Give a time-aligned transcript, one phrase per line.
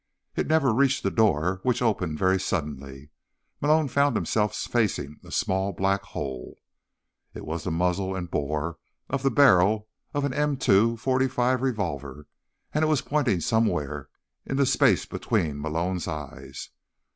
[0.35, 3.11] It never reached the door, which opened very suddenly.
[3.61, 6.55] Malone found himself facing a small black hole.
[7.35, 8.79] It was the muzzle and the bore
[9.11, 12.25] of the barrel of an M 2 .45 revolver,
[12.73, 14.09] and it was pointing somewhere
[14.43, 16.71] in the space between Malone's eyes.